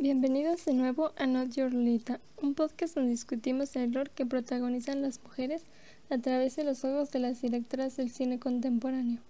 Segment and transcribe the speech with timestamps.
[0.00, 5.00] Bienvenidos de nuevo a Not Your Lolita, un podcast donde discutimos el rol que protagonizan
[5.00, 5.62] las mujeres
[6.08, 9.20] a través de los ojos de las directoras del cine contemporáneo.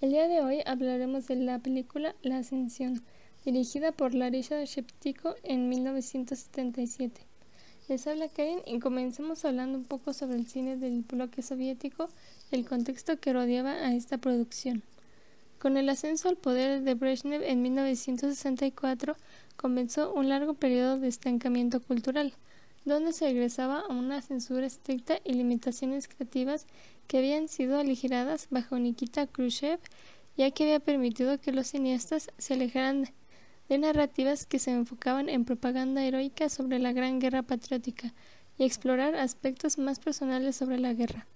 [0.00, 3.02] El día de hoy hablaremos de la película La Ascensión,
[3.44, 7.22] dirigida por Larissa Sheptiko en 1977.
[7.88, 12.08] Les habla Karen y comencemos hablando un poco sobre el cine del bloque soviético
[12.52, 14.84] el contexto que rodeaba a esta producción.
[15.62, 19.14] Con el ascenso al poder de Brezhnev en 1964
[19.54, 22.32] comenzó un largo periodo de estancamiento cultural,
[22.84, 26.66] donde se regresaba a una censura estricta y limitaciones creativas
[27.06, 29.78] que habían sido aligeradas bajo Nikita Khrushchev,
[30.36, 33.10] ya que había permitido que los cineastas se alejaran
[33.68, 38.12] de narrativas que se enfocaban en propaganda heroica sobre la Gran Guerra Patriótica
[38.58, 41.28] y explorar aspectos más personales sobre la guerra.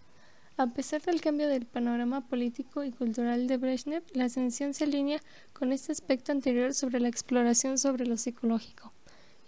[0.58, 5.20] A pesar del cambio del panorama político y cultural de Brezhnev, la ascensión se alinea
[5.52, 8.90] con este aspecto anterior sobre la exploración sobre lo psicológico,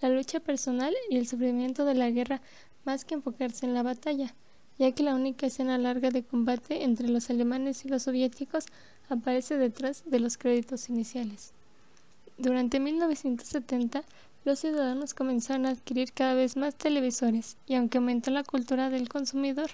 [0.03, 2.43] la lucha personal y el sufrimiento de la guerra
[2.85, 4.35] más que enfocarse en la batalla,
[4.79, 8.67] ya que la única escena larga de combate entre los alemanes y los soviéticos
[9.09, 11.55] aparece detrás de los créditos iniciales.
[12.37, 14.03] Durante 1970,
[14.45, 19.09] los ciudadanos comenzaron a adquirir cada vez más televisores y aunque aumentó la cultura del
[19.09, 19.71] consumidor,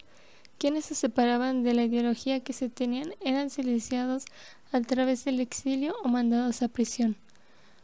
[0.59, 4.25] quienes se separaban de la ideología que se tenían eran silenciados
[4.73, 7.17] a través del exilio o mandados a prisión.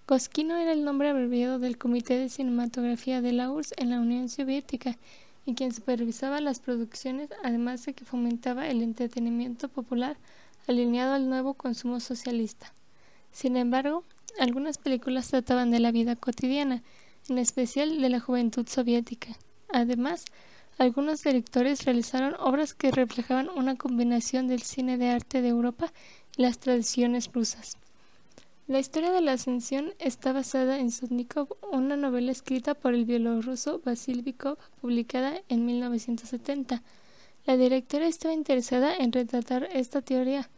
[0.07, 4.29] Koskino era el nombre abreviado del Comité de Cinematografía de la URSS en la Unión
[4.29, 4.98] Soviética
[5.47, 10.17] y quien supervisaba las producciones, además de que fomentaba el entretenimiento popular
[10.67, 12.73] alineado al nuevo consumo socialista.
[13.33, 14.05] Sin embargo,
[14.39, 16.83] algunas películas trataban de la vida cotidiana,
[17.29, 19.37] en especial de la juventud soviética.
[19.73, 20.25] Además,
[20.81, 25.92] algunos directores realizaron obras que reflejaban una combinación del cine de arte de Europa
[26.39, 27.77] y las tradiciones rusas.
[28.67, 33.83] La historia de la ascensión está basada en Sotnikov, una novela escrita por el bielorruso
[33.85, 36.83] Vasil Bykov, publicada en 1970.
[37.45, 40.48] La directora estaba interesada en retratar esta teoría,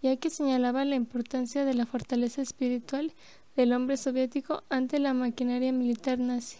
[0.00, 3.12] ya que señalaba la importancia de la fortaleza espiritual
[3.56, 6.56] del hombre soviético ante la maquinaria militar nazi,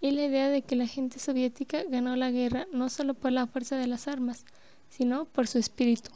[0.00, 3.46] y la idea de que la gente soviética ganó la guerra no solo por la
[3.46, 4.44] fuerza de las armas,
[4.88, 6.10] sino por su espíritu.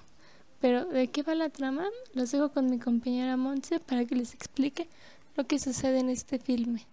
[0.61, 1.87] Pero, ¿de qué va la trama?
[2.13, 4.89] Los dejo con mi compañera Montse para que les explique
[5.37, 6.87] lo que sucede en este filme.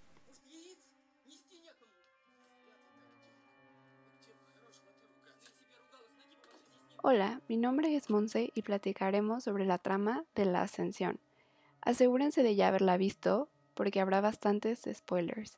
[7.04, 11.20] Hola, mi nombre es Monse y platicaremos sobre la trama de la ascensión.
[11.80, 15.58] Asegúrense de ya haberla visto porque habrá bastantes spoilers.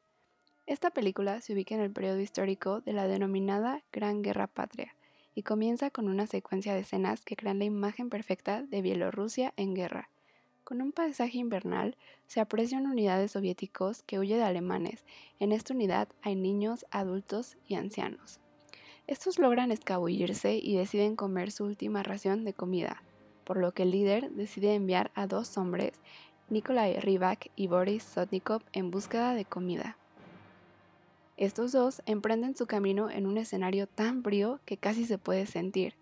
[0.69, 4.95] Esta película se ubica en el periodo histórico de la denominada Gran Guerra Patria
[5.33, 9.73] y comienza con una secuencia de escenas que crean la imagen perfecta de Bielorrusia en
[9.73, 10.11] guerra.
[10.63, 11.97] Con un paisaje invernal
[12.27, 15.05] se aprecian unidades soviéticos que huyen de alemanes.
[15.39, 18.39] En esta unidad hay niños, adultos y ancianos.
[19.07, 23.01] Estos logran escabullirse y deciden comer su última ración de comida,
[23.43, 25.93] por lo que el líder decide enviar a dos hombres,
[26.49, 29.98] Nikolai Rybak y Boris Sotnikov, en búsqueda de comida.
[31.39, 35.95] Estos dos emprenden su camino en un escenario tan frío que casi se puede sentir.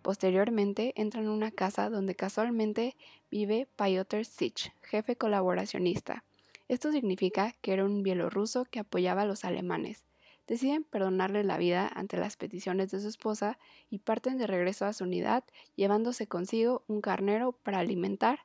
[0.00, 2.96] Posteriormente entran en una casa donde casualmente
[3.30, 6.24] vive Piotr Sich, jefe colaboracionista.
[6.68, 10.04] Esto significa que era un bielorruso que apoyaba a los alemanes
[10.48, 13.58] deciden perdonarle la vida ante las peticiones de su esposa
[13.90, 15.44] y parten de regreso a su unidad
[15.76, 18.40] llevándose consigo un carnero para alimentar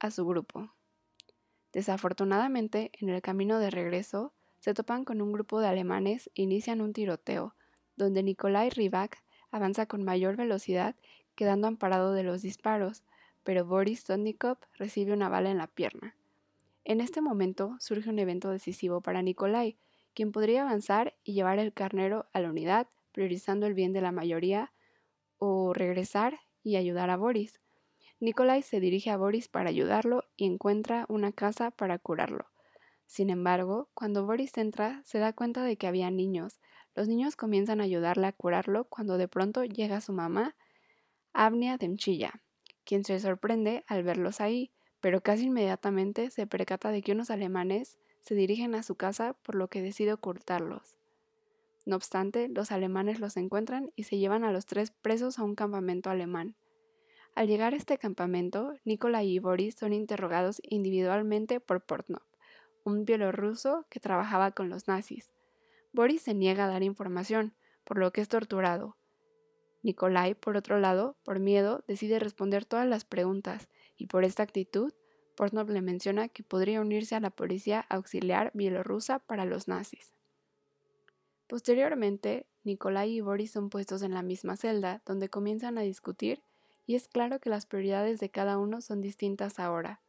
[0.00, 0.72] a su grupo.
[1.72, 6.80] Desafortunadamente, en el camino de regreso, se topan con un grupo de alemanes e inician
[6.80, 7.54] un tiroteo,
[7.96, 10.96] donde Nikolai Rybak avanza con mayor velocidad,
[11.34, 13.02] quedando amparado de los disparos,
[13.44, 16.14] pero Boris Sotnikov recibe una bala en la pierna.
[16.84, 19.76] En este momento surge un evento decisivo para Nikolai,
[20.14, 24.12] quien podría avanzar y llevar el carnero a la unidad, priorizando el bien de la
[24.12, 24.72] mayoría,
[25.38, 27.60] o regresar y ayudar a Boris.
[28.20, 32.46] Nikolai se dirige a Boris para ayudarlo y encuentra una casa para curarlo.
[33.08, 36.60] Sin embargo, cuando Boris entra, se da cuenta de que había niños.
[36.94, 40.54] Los niños comienzan a ayudarle a curarlo cuando de pronto llega su mamá,
[41.32, 42.42] Avnia Demchilla,
[42.84, 47.98] quien se sorprende al verlos ahí, pero casi inmediatamente se percata de que unos alemanes
[48.20, 50.98] se dirigen a su casa por lo que decide ocultarlos.
[51.86, 55.54] No obstante, los alemanes los encuentran y se llevan a los tres presos a un
[55.54, 56.56] campamento alemán.
[57.34, 62.22] Al llegar a este campamento, Nikolai y Boris son interrogados individualmente por Portnov,
[62.88, 65.32] un bielorruso que trabajaba con los nazis.
[65.92, 67.54] Boris se niega a dar información,
[67.84, 68.96] por lo que es torturado.
[69.82, 74.92] Nikolai, por otro lado, por miedo, decide responder todas las preguntas y por esta actitud,
[75.36, 80.12] Portnoy le menciona que podría unirse a la policía auxiliar bielorrusa para los nazis.
[81.46, 86.42] Posteriormente, Nikolai y Boris son puestos en la misma celda, donde comienzan a discutir,
[86.86, 90.02] y es claro que las prioridades de cada uno son distintas ahora.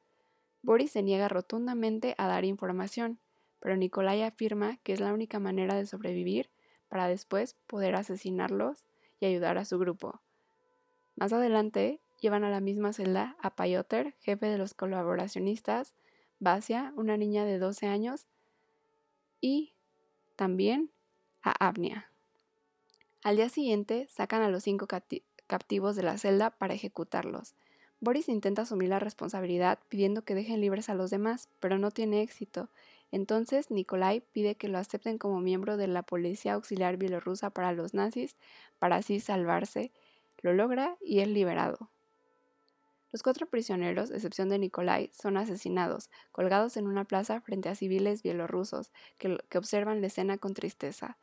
[0.62, 3.20] Boris se niega rotundamente a dar información,
[3.60, 6.50] pero Nikolai afirma que es la única manera de sobrevivir
[6.88, 8.84] para después poder asesinarlos
[9.20, 10.22] y ayudar a su grupo.
[11.16, 15.96] Más adelante, llevan a la misma celda a Piotr, jefe de los colaboracionistas,
[16.40, 18.26] Basia, una niña de 12 años,
[19.42, 19.74] y
[20.36, 20.92] también
[21.42, 22.12] a Abnia.
[23.24, 24.88] Al día siguiente, sacan a los cinco
[25.48, 27.56] captivos de la celda para ejecutarlos.
[28.02, 32.22] Boris intenta asumir la responsabilidad pidiendo que dejen libres a los demás, pero no tiene
[32.22, 32.70] éxito.
[33.12, 37.94] Entonces Nikolai pide que lo acepten como miembro de la Policía Auxiliar Bielorrusa para los
[37.94, 38.38] nazis,
[38.78, 39.92] para así salvarse.
[40.42, 41.90] Lo logra y es liberado.
[43.12, 48.22] Los cuatro prisioneros, excepción de Nikolai, son asesinados, colgados en una plaza frente a civiles
[48.22, 51.18] bielorrusos que, que observan la escena con tristeza.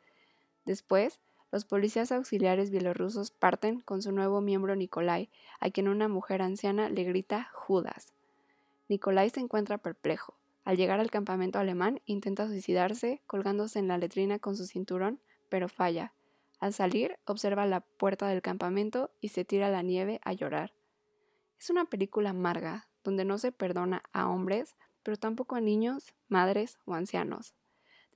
[0.64, 1.20] Después,
[1.50, 6.88] los policías auxiliares bielorrusos parten con su nuevo miembro Nikolai, a quien una mujer anciana
[6.88, 8.12] le grita Judas.
[8.88, 10.34] Nikolai se encuentra perplejo.
[10.64, 15.69] Al llegar al campamento alemán, intenta suicidarse colgándose en la letrina con su cinturón, pero
[15.69, 16.12] falla.
[16.58, 20.72] Al salir, observa la puerta del campamento y se tira la nieve a llorar.
[21.58, 26.78] Es una película amarga, donde no se perdona a hombres, pero tampoco a niños, madres
[26.84, 27.54] o ancianos.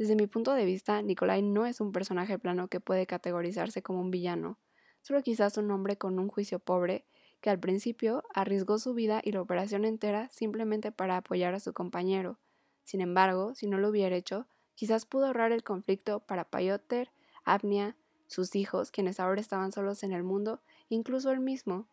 [0.00, 4.00] Desde mi punto de vista, Nikolai no es un personaje plano que puede categorizarse como
[4.00, 4.58] un villano,
[5.02, 7.04] solo quizás un hombre con un juicio pobre
[7.42, 11.74] que al principio arriesgó su vida y la operación entera simplemente para apoyar a su
[11.74, 12.38] compañero.
[12.82, 17.10] Sin embargo, si no lo hubiera hecho, quizás pudo ahorrar el conflicto para Piotr,
[17.44, 17.94] Abnia,
[18.26, 21.86] sus hijos, quienes ahora estaban solos en el mundo, incluso él mismo.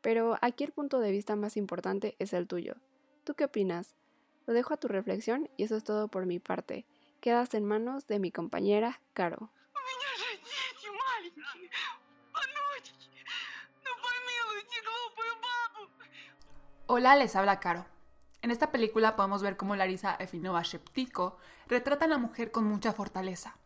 [0.00, 2.74] Pero aquí el punto de vista más importante es el tuyo.
[3.22, 3.94] ¿Tú qué opinas?
[4.44, 6.84] Lo dejo a tu reflexión y eso es todo por mi parte
[7.18, 9.50] quedas en manos de mi compañera Caro.
[16.86, 17.86] Hola, les habla Caro.
[18.40, 21.36] En esta película podemos ver cómo Larisa Efinova Sheptiko
[21.66, 23.58] retrata a la mujer con mucha fortaleza.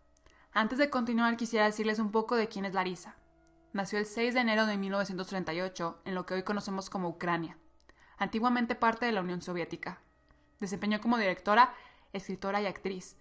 [0.52, 3.16] Antes de continuar, quisiera decirles un poco de quién es Larisa.
[3.72, 7.56] Nació el 6 de enero de 1938 en lo que hoy conocemos como Ucrania,
[8.18, 10.00] antiguamente parte de la Unión Soviética.
[10.58, 11.74] Desempeñó como directora,
[12.12, 13.16] escritora y actriz,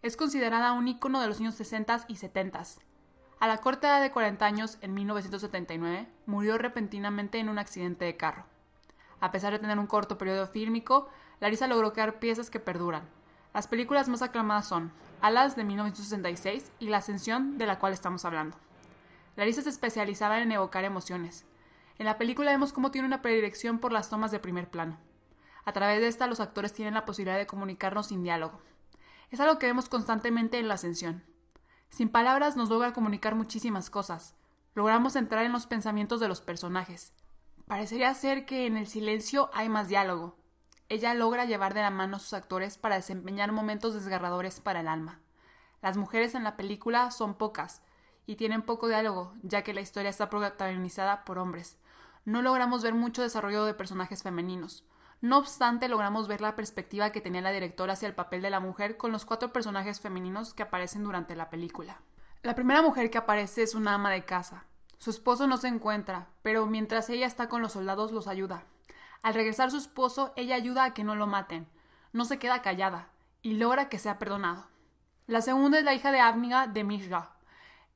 [0.00, 2.62] es considerada un ícono de los años 60 y 70.
[3.40, 8.16] A la corta edad de 40 años, en 1979, murió repentinamente en un accidente de
[8.16, 8.44] carro.
[9.20, 11.08] A pesar de tener un corto periodo fílmico,
[11.40, 13.02] Larisa logró crear piezas que perduran.
[13.54, 18.24] Las películas más aclamadas son Alas de 1966 y La Ascensión de la cual estamos
[18.24, 18.56] hablando.
[19.36, 21.44] Larisa se especializaba en evocar emociones.
[21.98, 24.96] En la película vemos cómo tiene una predilección por las tomas de primer plano.
[25.64, 28.60] A través de esta los actores tienen la posibilidad de comunicarnos sin diálogo,
[29.30, 31.24] es algo que vemos constantemente en la ascensión.
[31.90, 34.34] Sin palabras nos logra comunicar muchísimas cosas.
[34.74, 37.12] Logramos entrar en los pensamientos de los personajes.
[37.66, 40.36] Parecería ser que en el silencio hay más diálogo.
[40.88, 44.88] Ella logra llevar de la mano a sus actores para desempeñar momentos desgarradores para el
[44.88, 45.20] alma.
[45.82, 47.82] Las mujeres en la película son pocas
[48.26, 51.76] y tienen poco diálogo, ya que la historia está protagonizada por hombres.
[52.24, 54.84] No logramos ver mucho desarrollo de personajes femeninos.
[55.20, 58.60] No obstante, logramos ver la perspectiva que tenía la directora hacia el papel de la
[58.60, 62.00] mujer con los cuatro personajes femeninos que aparecen durante la película.
[62.42, 64.64] La primera mujer que aparece es una ama de casa.
[64.98, 68.62] Su esposo no se encuentra, pero mientras ella está con los soldados los ayuda.
[69.22, 71.66] Al regresar su esposo, ella ayuda a que no lo maten.
[72.12, 73.08] No se queda callada
[73.42, 74.68] y logra que sea perdonado.
[75.26, 77.32] La segunda es la hija de Abniga de Mishra.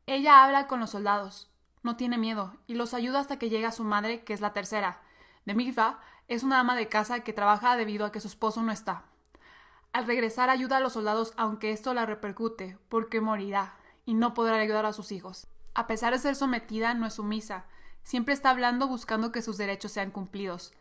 [0.07, 1.51] Ella habla con los soldados,
[1.83, 5.01] no tiene miedo y los ayuda hasta que llega su madre, que es la tercera.
[5.45, 8.73] De Mishra es una ama de casa que trabaja debido a que su esposo no
[8.73, 9.05] está.
[9.93, 13.77] Al regresar ayuda a los soldados aunque esto la repercute, porque morirá
[14.07, 15.49] y no podrá ayudar a sus hijos.
[15.75, 17.67] A pesar de ser sometida, no es sumisa.
[18.03, 20.73] Siempre está hablando buscando que sus derechos sean cumplidos.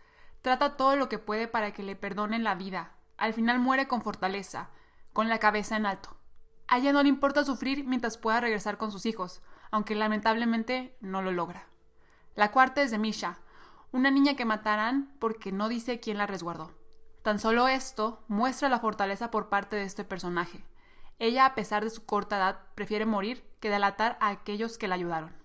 [0.42, 2.94] Trata todo lo que puede para que le perdonen la vida.
[3.18, 4.70] Al final muere con fortaleza,
[5.14, 6.18] con la cabeza en alto.
[6.68, 11.22] A ella no le importa sufrir mientras pueda regresar con sus hijos, aunque lamentablemente no
[11.22, 11.68] lo logra.
[12.34, 13.40] La cuarta es de Misha,
[13.92, 16.72] una niña que matarán porque no dice quién la resguardó.
[17.24, 20.66] Tan solo esto muestra la fortaleza por parte de este personaje.
[21.20, 24.96] Ella, a pesar de su corta edad, prefiere morir que delatar a aquellos que la
[24.96, 25.36] ayudaron.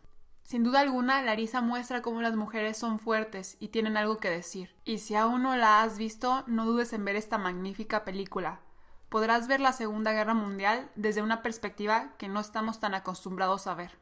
[0.42, 4.74] Sin duda alguna, Larisa muestra cómo las mujeres son fuertes y tienen algo que decir.
[4.84, 8.60] Y si aún no la has visto, no dudes en ver esta magnífica película.
[9.08, 13.74] Podrás ver la Segunda Guerra Mundial desde una perspectiva que no estamos tan acostumbrados a
[13.74, 13.98] ver.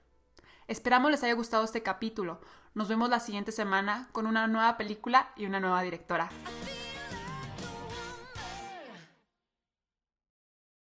[0.66, 2.40] Esperamos les haya gustado este capítulo.
[2.73, 6.30] Nos vemos la siguiente semana con una nueva película y una nueva directora.